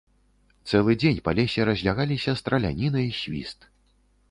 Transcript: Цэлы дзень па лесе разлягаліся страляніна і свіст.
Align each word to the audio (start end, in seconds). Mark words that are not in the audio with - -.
Цэлы 0.71 0.95
дзень 1.03 1.19
па 1.27 1.31
лесе 1.41 1.67
разлягаліся 1.69 2.35
страляніна 2.41 3.07
і 3.11 3.15
свіст. 3.21 3.71